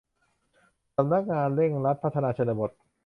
[0.95, 2.71] สำนักงานเร่งรัดพัฒนาชนบท